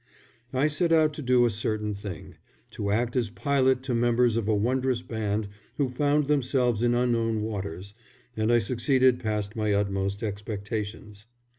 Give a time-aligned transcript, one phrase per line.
[0.51, 2.33] I set out to do a certain thing
[2.71, 7.43] to act as pilot to members of a wondrous band who found themselves in unknown
[7.43, 7.93] waters,
[8.35, 11.27] and I succeeded past my utmost expectations.